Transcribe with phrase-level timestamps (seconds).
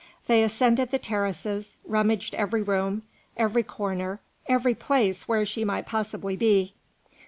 [0.25, 3.03] They ascended the terraces, rummaged every room,
[3.37, 6.73] every corner, every place where she might possibly be.